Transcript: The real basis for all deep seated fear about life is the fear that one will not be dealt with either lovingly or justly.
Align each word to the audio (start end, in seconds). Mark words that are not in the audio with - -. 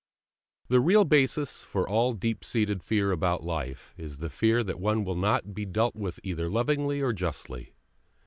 The 0.69 0.79
real 0.79 1.05
basis 1.05 1.61
for 1.63 1.87
all 1.87 2.13
deep 2.13 2.43
seated 2.43 2.81
fear 2.81 3.11
about 3.11 3.43
life 3.43 3.93
is 3.97 4.17
the 4.17 4.31
fear 4.31 4.63
that 4.63 4.79
one 4.79 5.03
will 5.03 5.13
not 5.15 5.53
be 5.53 5.63
dealt 5.63 5.95
with 5.95 6.19
either 6.23 6.49
lovingly 6.49 7.01
or 7.03 7.13
justly. 7.13 7.75